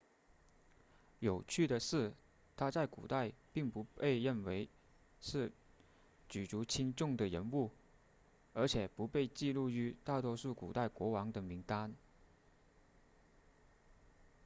[1.19, 2.11] 有趣的是
[2.57, 4.67] 他在古代并不被认为
[5.21, 5.51] 是
[6.27, 7.69] 举足轻重的人物
[8.53, 11.93] 而且不被记录于大多数古代国王的名单